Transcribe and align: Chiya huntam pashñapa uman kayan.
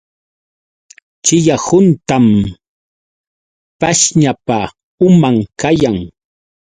Chiya 1.23 1.55
huntam 1.65 2.27
pashñapa 3.79 4.57
uman 5.05 5.35
kayan. 5.59 5.97